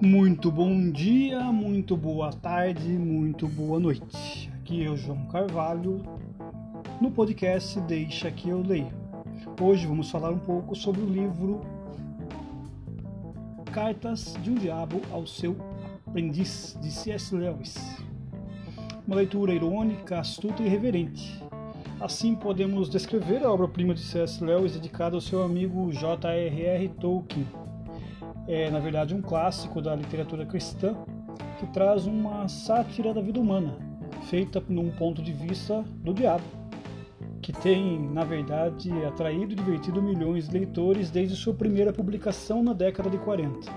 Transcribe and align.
Muito 0.00 0.52
bom 0.52 0.90
dia, 0.90 1.40
muito 1.50 1.96
boa 1.96 2.30
tarde, 2.30 2.86
muito 2.86 3.48
boa 3.48 3.80
noite. 3.80 4.52
Aqui 4.56 4.84
é 4.84 4.90
o 4.90 4.96
João 4.96 5.24
Carvalho 5.24 6.02
no 7.00 7.10
podcast 7.10 7.80
Deixa 7.80 8.30
que 8.30 8.50
eu 8.50 8.60
leio. 8.60 8.92
Hoje 9.58 9.86
vamos 9.86 10.10
falar 10.10 10.30
um 10.32 10.38
pouco 10.38 10.76
sobre 10.76 11.00
o 11.00 11.06
livro 11.06 11.62
Cartas 13.72 14.36
de 14.42 14.50
um 14.50 14.54
Diabo 14.54 15.00
ao 15.10 15.26
seu 15.26 15.56
aprendiz 16.06 16.76
de 16.82 16.90
C.S. 16.90 17.34
Lewis. 17.34 17.74
Uma 19.06 19.16
leitura 19.16 19.54
irônica, 19.54 20.20
astuta 20.20 20.62
e 20.62 20.68
reverente. 20.68 21.42
Assim 21.98 22.34
podemos 22.34 22.90
descrever 22.90 23.42
a 23.42 23.50
obra-prima 23.50 23.94
de 23.94 24.02
C.S. 24.02 24.44
Lewis 24.44 24.74
dedicada 24.74 25.16
ao 25.16 25.22
seu 25.22 25.42
amigo 25.42 25.90
J.R.R. 25.90 26.88
Tolkien 27.00 27.46
é, 28.46 28.70
na 28.70 28.78
verdade, 28.78 29.14
um 29.14 29.20
clássico 29.20 29.80
da 29.80 29.94
literatura 29.94 30.46
cristã 30.46 30.96
que 31.58 31.66
traz 31.66 32.06
uma 32.06 32.48
sátira 32.48 33.12
da 33.12 33.20
vida 33.20 33.40
humana, 33.40 33.76
feita 34.28 34.62
num 34.68 34.90
ponto 34.90 35.22
de 35.22 35.32
vista 35.32 35.82
do 36.02 36.12
diabo, 36.12 36.44
que 37.40 37.52
tem, 37.52 37.98
na 38.10 38.24
verdade, 38.24 38.90
atraído 39.04 39.52
e 39.52 39.56
divertido 39.56 40.02
milhões 40.02 40.48
de 40.48 40.58
leitores 40.58 41.10
desde 41.10 41.36
sua 41.36 41.54
primeira 41.54 41.92
publicação 41.92 42.62
na 42.62 42.72
década 42.72 43.08
de 43.08 43.18
40. 43.18 43.70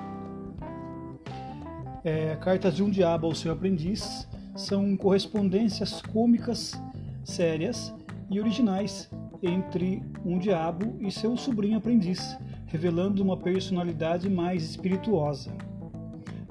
É, 2.04 2.36
Cartas 2.38 2.76
de 2.76 2.84
um 2.84 2.90
Diabo 2.90 3.28
ao 3.28 3.36
seu 3.36 3.52
aprendiz 3.52 4.28
são 4.56 4.96
correspondências 4.96 6.02
cômicas, 6.02 6.82
sérias 7.24 7.94
e 8.30 8.40
originais 8.40 9.10
entre 9.42 10.02
um 10.26 10.38
diabo 10.38 10.96
e 11.00 11.12
seu 11.12 11.36
sobrinho 11.38 11.78
aprendiz, 11.78 12.38
revelando 12.70 13.22
uma 13.24 13.36
personalidade 13.36 14.30
mais 14.30 14.64
espirituosa. 14.64 15.52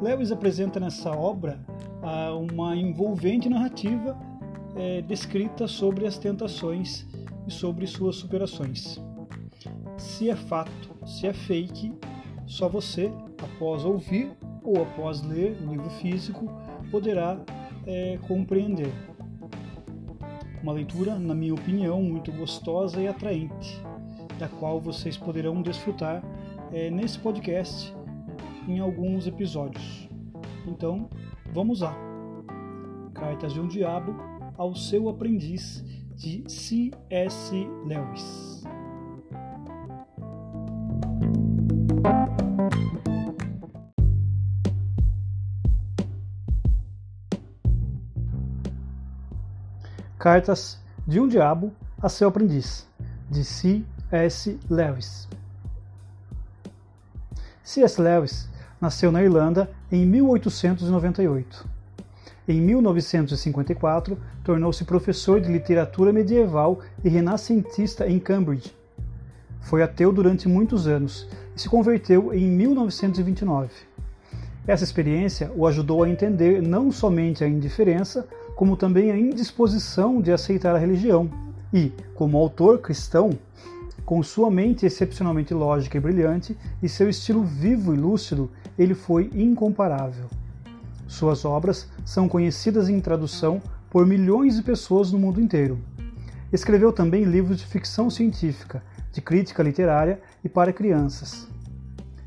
Lewis 0.01 0.31
apresenta 0.31 0.79
nessa 0.79 1.11
obra 1.11 1.61
ah, 2.03 2.35
uma 2.35 2.77
envolvente 2.77 3.49
narrativa 3.49 4.19
é, 4.77 5.01
descrita 5.03 5.67
sobre 5.67 6.07
as 6.07 6.19
tentações 6.19 7.07
e 7.47 7.53
sobre 7.53 7.87
suas 7.87 8.17
superações. 8.17 9.01
Se 9.97 10.29
é 10.29 10.37
fato, 10.37 10.95
se 11.07 11.27
é 11.27 11.33
fake, 11.33 11.93
só 12.47 12.69
você, 12.69 13.13
após 13.43 13.85
ouvir 13.85 14.31
ou 14.63 14.83
após 14.83 15.23
ler 15.23 15.57
o 15.63 15.71
livro 15.71 15.91
físico, 15.91 16.49
poderá 16.91 17.41
é, 17.87 18.19
compreender. 18.27 18.93
Uma 20.63 20.73
leitura, 20.73 21.17
na 21.19 21.35
minha 21.35 21.55
opinião, 21.55 22.03
muito 22.03 22.33
gostosa 22.33 23.01
e 23.01 23.07
atraente 23.07 23.88
da 24.39 24.49
qual 24.49 24.81
vocês 24.81 25.17
poderão 25.17 25.61
desfrutar 25.61 26.23
é, 26.73 26.91
nesse 26.91 27.19
podcast 27.19 27.95
em 28.67 28.79
alguns 28.79 29.27
episódios. 29.27 30.09
Então, 30.67 31.09
vamos 31.53 31.81
lá. 31.81 31.95
Cartas 33.15 33.53
de 33.53 33.61
um 33.61 33.67
Diabo 33.67 34.15
ao 34.57 34.75
seu 34.75 35.09
aprendiz 35.09 35.85
de 36.15 36.45
C.S. 36.49 37.55
Lewis. 37.87 38.65
Cartas 50.19 50.79
de 51.07 51.21
um 51.21 51.29
Diabo 51.29 51.73
a 52.03 52.09
seu 52.09 52.29
aprendiz, 52.29 52.87
de 53.31 53.45
C. 53.45 53.85
S. 54.11 54.59
Lewis. 54.71 55.29
C.S. 57.63 58.01
Lewis 58.01 58.49
nasceu 58.81 59.13
na 59.13 59.23
Irlanda 59.23 59.71
em 59.93 60.07
1898. 60.07 61.69
Em 62.49 62.61
1954, 62.63 64.19
tornou-se 64.43 64.83
professor 64.85 65.39
de 65.39 65.53
literatura 65.53 66.13
medieval 66.13 66.81
e 67.05 67.09
renascentista 67.11 68.09
em 68.09 68.19
Cambridge. 68.19 68.75
Foi 69.61 69.83
ateu 69.83 70.11
durante 70.11 70.49
muitos 70.49 70.87
anos 70.87 71.29
e 71.55 71.61
se 71.61 71.69
converteu 71.69 72.33
em 72.33 72.49
1929. 72.49 73.69
Essa 74.67 74.85
experiência 74.85 75.53
o 75.55 75.67
ajudou 75.67 76.03
a 76.03 76.09
entender 76.09 76.63
não 76.63 76.91
somente 76.91 77.45
a 77.45 77.49
indiferença, 77.49 78.27
como 78.57 78.77
também 78.79 79.11
a 79.11 79.19
indisposição 79.19 80.23
de 80.23 80.33
aceitar 80.33 80.75
a 80.75 80.79
religião. 80.79 81.31
E, 81.73 81.93
como 82.15 82.39
autor 82.39 82.79
cristão, 82.79 83.31
com 84.05 84.23
sua 84.23 84.51
mente 84.51 84.87
excepcionalmente 84.87 85.53
lógica 85.53 85.97
e 85.97 86.01
brilhante 86.01 86.57
e 86.83 86.89
seu 86.89 87.09
estilo 87.09 87.45
vivo 87.45 87.95
e 87.95 87.97
lúcido, 87.97 88.51
ele 88.79 88.95
foi 88.95 89.31
incomparável. 89.35 90.27
Suas 91.07 91.45
obras 91.45 91.89
são 92.05 92.29
conhecidas 92.29 92.89
em 92.89 93.01
tradução 93.01 93.63
por 93.91 94.07
milhões 94.07 94.57
de 94.57 94.63
pessoas 94.63 95.11
no 95.11 95.19
mundo 95.19 95.41
inteiro. 95.41 95.79
Escreveu 96.53 96.93
também 96.93 97.25
livros 97.25 97.59
de 97.59 97.67
ficção 97.67 98.09
científica, 98.11 98.83
de 99.13 99.21
crítica 99.21 99.63
literária 99.63 100.21
e 100.45 100.49
para 100.49 100.73
crianças. 100.73 101.49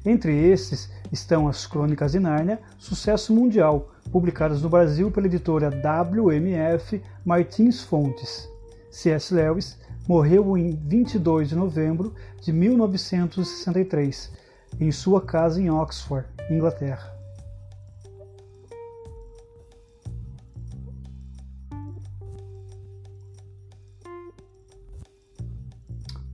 Entre 0.06 0.36
estes 0.36 0.92
estão 1.12 1.48
As 1.48 1.68
Crônicas 1.68 2.12
de 2.12 2.20
Nárnia, 2.20 2.60
sucesso 2.78 3.34
mundial, 3.34 3.92
publicadas 4.12 4.62
no 4.62 4.70
Brasil 4.70 5.12
pela 5.12 5.28
editora 5.28 5.70
WMF 5.70 7.02
Martins 7.24 7.82
Fontes. 7.82 8.50
C.S. 8.90 9.34
Lewis 9.34 9.80
morreu 10.12 10.58
em 10.58 10.72
22 10.76 11.48
de 11.48 11.56
novembro 11.56 12.14
de 12.42 12.52
1963, 12.52 14.30
em 14.78 14.92
sua 14.92 15.22
casa 15.22 15.62
em 15.62 15.70
Oxford, 15.70 16.28
Inglaterra. 16.50 17.18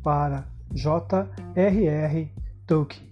Para 0.02 0.48
J.R.R. 0.74 2.32
Tolkien. 2.66 3.08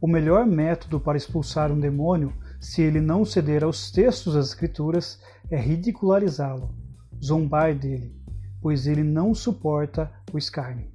O 0.00 0.06
melhor 0.06 0.46
método 0.46 1.00
para 1.00 1.18
expulsar 1.18 1.72
um 1.72 1.80
demônio 1.80 2.32
se 2.64 2.80
ele 2.80 2.98
não 2.98 3.26
ceder 3.26 3.62
aos 3.62 3.90
textos 3.90 4.32
das 4.32 4.46
Escrituras, 4.46 5.20
é 5.50 5.60
ridicularizá-lo, 5.60 6.74
zombar 7.22 7.74
dele, 7.74 8.16
pois 8.58 8.86
ele 8.86 9.02
não 9.02 9.34
suporta 9.34 10.10
o 10.32 10.38
escárnio. 10.38 10.90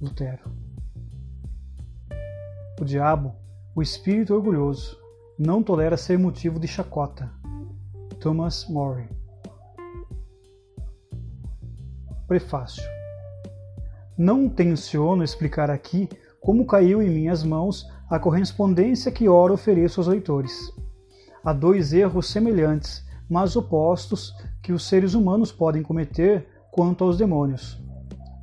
Lutero. 0.00 0.50
O 2.80 2.84
diabo, 2.84 3.32
o 3.76 3.80
espírito 3.80 4.34
orgulhoso, 4.34 4.98
não 5.38 5.62
tolera 5.62 5.96
ser 5.96 6.18
motivo 6.18 6.58
de 6.58 6.66
chacota. 6.66 7.32
Thomas 8.18 8.66
More. 8.68 9.08
Prefácio. 12.26 12.82
Não 14.18 14.48
tenciono 14.48 15.22
explicar 15.22 15.70
aqui 15.70 16.08
como 16.40 16.66
caiu 16.66 17.00
em 17.00 17.08
minhas 17.08 17.44
mãos 17.44 17.88
a 18.10 18.18
correspondência 18.18 19.12
que 19.12 19.28
ora 19.28 19.52
ofereço 19.52 20.00
aos 20.00 20.08
leitores 20.08 20.74
há 21.44 21.52
dois 21.52 21.92
erros 21.92 22.30
semelhantes, 22.30 23.04
mas 23.28 23.56
opostos, 23.56 24.34
que 24.62 24.72
os 24.72 24.88
seres 24.88 25.14
humanos 25.14 25.52
podem 25.52 25.82
cometer 25.82 26.46
quanto 26.70 27.04
aos 27.04 27.18
demônios. 27.18 27.80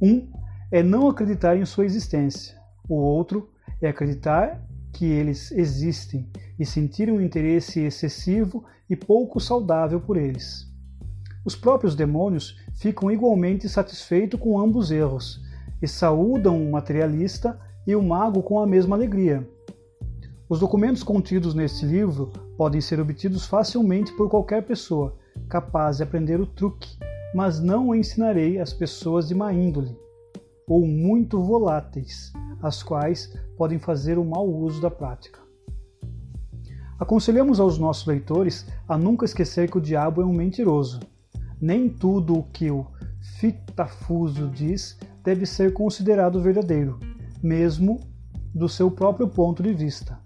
Um 0.02 0.30
é 0.72 0.84
não 0.84 1.10
acreditar 1.10 1.58
em 1.58 1.66
sua 1.66 1.86
existência, 1.86 2.56
o 2.88 2.96
outro 2.96 3.50
é 3.82 3.90
acreditar 3.90 4.62
que 4.94 5.06
eles 5.06 5.52
existem 5.52 6.30
e 6.60 6.66
sentir 6.66 7.10
um 7.12 7.22
interesse 7.22 7.80
excessivo 7.80 8.64
e 8.90 8.96
pouco 8.96 9.40
saudável 9.40 10.00
por 10.00 10.18
eles. 10.18 10.70
Os 11.44 11.56
próprios 11.56 11.96
demônios 11.96 12.60
ficam 12.74 13.10
igualmente 13.10 13.68
satisfeitos 13.68 14.40
com 14.40 14.60
ambos 14.60 14.92
erros 14.92 15.42
e 15.82 15.88
saúdam 15.88 16.62
o 16.62 16.72
materialista 16.72 17.60
e 17.88 17.96
o 17.96 18.04
mago 18.04 18.44
com 18.44 18.60
a 18.60 18.68
mesma 18.68 18.96
alegria. 18.96 19.48
Os 20.52 20.60
documentos 20.60 21.02
contidos 21.02 21.54
neste 21.54 21.86
livro 21.86 22.30
podem 22.58 22.82
ser 22.82 23.00
obtidos 23.00 23.46
facilmente 23.46 24.12
por 24.18 24.30
qualquer 24.30 24.62
pessoa 24.64 25.16
capaz 25.48 25.96
de 25.96 26.04
aprender 26.04 26.42
o 26.42 26.46
truque, 26.46 26.98
mas 27.34 27.62
não 27.62 27.88
o 27.88 27.96
ensinarei 27.96 28.60
às 28.60 28.74
pessoas 28.74 29.30
de 29.30 29.34
má 29.34 29.54
índole 29.54 29.98
ou 30.68 30.86
muito 30.86 31.42
voláteis, 31.42 32.34
as 32.62 32.84
quais 32.84 33.34
podem 33.56 33.80
fazer 33.80 34.18
o 34.18 34.26
mau 34.26 34.46
uso 34.46 34.82
da 34.82 34.92
prática. 34.92 35.40
Aconselhamos 37.00 37.58
aos 37.58 37.78
nossos 37.78 38.06
leitores 38.06 38.68
a 38.90 38.98
nunca 38.98 39.24
esquecer 39.24 39.72
que 39.72 39.78
o 39.78 39.82
diabo 39.82 40.22
é 40.22 40.26
um 40.26 40.34
mentiroso. 40.34 41.00
Nem 41.62 41.88
tudo 41.88 42.38
o 42.38 42.44
que 42.44 42.70
o 42.70 42.86
fitafuso 43.40 44.50
diz 44.50 45.00
deve 45.24 45.46
ser 45.46 45.72
considerado 45.72 46.42
verdadeiro, 46.42 47.00
mesmo 47.42 48.02
do 48.54 48.68
seu 48.68 48.92
próprio 48.92 49.30
ponto 49.30 49.64
de 49.64 49.74
vista. 49.74 50.21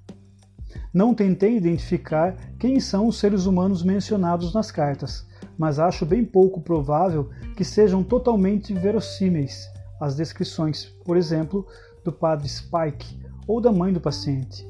Não 0.96 1.14
tentei 1.14 1.58
identificar 1.58 2.38
quem 2.58 2.80
são 2.80 3.08
os 3.08 3.20
seres 3.20 3.46
humanos 3.46 3.84
mencionados 3.84 4.54
nas 4.54 4.72
cartas, 4.72 5.28
mas 5.58 5.78
acho 5.78 6.06
bem 6.06 6.24
pouco 6.24 6.62
provável 6.62 7.30
que 7.58 7.66
sejam 7.66 8.02
totalmente 8.02 8.74
verossímeis 8.74 9.68
as 10.00 10.16
descrições, 10.16 10.86
por 11.04 11.18
exemplo, 11.18 11.68
do 12.02 12.14
padre 12.14 12.48
Spike 12.48 13.20
ou 13.46 13.60
da 13.60 13.74
mãe 13.74 13.92
do 13.92 14.00
paciente. 14.00 14.66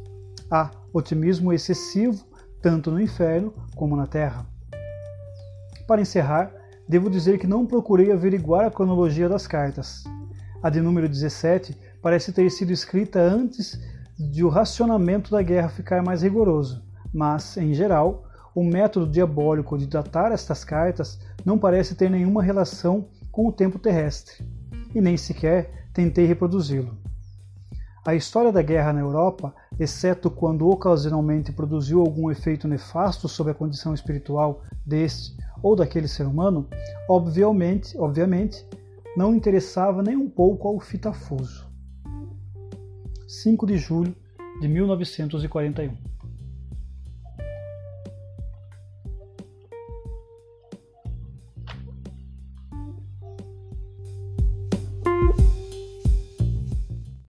Há 0.50 0.72
otimismo 0.92 1.54
excessivo 1.54 2.25
tanto 2.60 2.89
no 2.89 3.00
inferno 3.00 3.54
como 3.75 3.95
na 3.95 4.07
terra. 4.07 4.48
Para 5.86 6.01
encerrar, 6.01 6.51
devo 6.89 7.07
dizer 7.07 7.38
que 7.38 7.45
não 7.45 7.68
procurei 7.68 8.12
averiguar 8.12 8.66
a 8.66 8.72
cronologia 8.72 9.30
das 9.30 9.45
cartas. 9.45 10.04
A 10.63 10.72
de 10.72 10.81
número 10.81 11.07
17 11.07 11.77
parece 12.01 12.33
ter 12.33 12.50
sido 12.50 12.74
escrita 12.74 13.19
antes 13.19 13.80
de 14.17 14.44
o 14.44 14.50
racionamento 14.50 15.31
da 15.31 15.41
guerra 15.41 15.69
ficar 15.69 16.03
mais 16.03 16.21
rigoroso, 16.21 16.83
mas, 17.13 17.57
em 17.57 17.73
geral, 17.73 18.25
o 18.53 18.63
método 18.63 19.12
diabólico 19.12 19.77
de 19.77 19.88
datar 19.88 20.31
estas 20.31 20.63
cartas 20.63 21.19
não 21.44 21.57
parece 21.57 21.95
ter 21.95 22.09
nenhuma 22.09 22.41
relação 22.41 23.07
com 23.31 23.47
o 23.47 23.51
tempo 23.51 23.77
terrestre, 23.77 24.45
e 24.94 25.01
nem 25.01 25.17
sequer 25.17 25.88
tentei 25.94 26.25
reproduzi-lo. 26.25 26.97
A 28.06 28.13
história 28.13 28.51
da 28.51 28.62
guerra 28.62 28.94
na 28.94 29.00
Europa, 29.00 29.53
exceto 29.79 30.29
quando 30.29 30.69
ocasionalmente 30.69 31.51
produziu 31.51 32.00
algum 32.00 32.29
efeito 32.29 32.67
nefasto 32.67 33.27
sobre 33.27 33.51
a 33.51 33.56
condição 33.56 33.94
espiritual 33.94 34.62
deste 34.85 35.35
ou 35.62 35.75
daquele 35.75 36.07
ser 36.07 36.27
humano, 36.27 36.67
obviamente, 37.09 37.97
obviamente 37.97 38.65
não 39.17 39.33
interessava 39.33 40.03
nem 40.03 40.15
um 40.15 40.29
pouco 40.29 40.67
ao 40.67 40.79
fitafuso. 40.79 41.64
5 43.27 43.66
de 43.66 43.77
julho 43.77 44.16
de 44.62 44.68
1941 44.68 46.14